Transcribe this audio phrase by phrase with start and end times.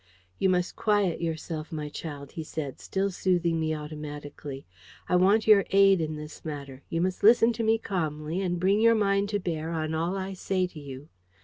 [0.39, 4.65] "You must quiet yourself, my child," he said, still soothing me automatically.
[5.07, 6.81] "I want your aid in this matter.
[6.89, 10.33] You must listen to me calmly, and bring your mind to bear on all I
[10.33, 11.09] say to you."